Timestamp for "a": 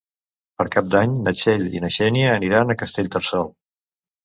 2.77-2.79